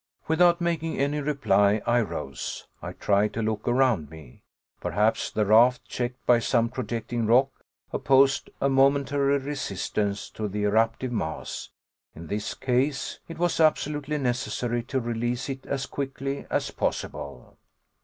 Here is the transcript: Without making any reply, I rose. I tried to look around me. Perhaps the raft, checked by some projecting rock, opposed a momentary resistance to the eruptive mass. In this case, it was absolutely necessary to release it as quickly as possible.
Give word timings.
Without 0.27 0.59
making 0.59 0.97
any 0.97 1.21
reply, 1.21 1.79
I 1.85 2.01
rose. 2.01 2.65
I 2.81 2.93
tried 2.93 3.33
to 3.35 3.43
look 3.43 3.67
around 3.67 4.09
me. 4.09 4.41
Perhaps 4.79 5.29
the 5.29 5.45
raft, 5.45 5.85
checked 5.85 6.25
by 6.25 6.39
some 6.39 6.69
projecting 6.69 7.27
rock, 7.27 7.51
opposed 7.93 8.49
a 8.59 8.67
momentary 8.67 9.37
resistance 9.37 10.31
to 10.31 10.47
the 10.47 10.63
eruptive 10.63 11.11
mass. 11.11 11.69
In 12.15 12.25
this 12.25 12.55
case, 12.55 13.19
it 13.27 13.37
was 13.37 13.59
absolutely 13.59 14.17
necessary 14.17 14.81
to 14.85 14.99
release 14.99 15.49
it 15.49 15.67
as 15.67 15.85
quickly 15.85 16.47
as 16.49 16.71
possible. 16.71 17.57